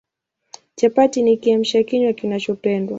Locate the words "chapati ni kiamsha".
0.75-1.83